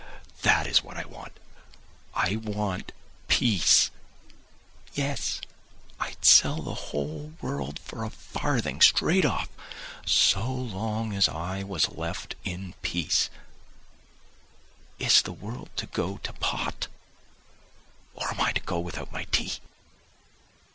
That 0.41 0.65
is 0.65 0.81
what 0.83 0.97
I 0.97 1.05
want. 1.05 1.39
I 2.15 2.37
want 2.37 2.91
peace; 3.27 3.91
yes, 4.95 5.39
I'd 5.99 6.25
sell 6.25 6.63
the 6.63 6.73
whole 6.73 7.33
world 7.39 7.77
for 7.77 8.03
a 8.03 8.09
farthing, 8.09 8.81
straight 8.81 9.25
off, 9.25 9.49
so 10.03 10.43
long 10.51 11.13
as 11.13 11.29
I 11.29 11.61
was 11.61 11.87
left 11.89 12.33
in 12.43 12.73
peace. 12.81 13.29
Is 14.97 15.21
the 15.21 15.31
world 15.33 15.69
to 15.75 15.85
go 15.85 16.17
to 16.23 16.33
pot, 16.33 16.87
or 18.15 18.27
am 18.29 18.41
I 18.41 18.53
to 18.53 18.61
go 18.61 18.79
without 18.79 19.11
my 19.11 19.25
tea? 19.25 19.53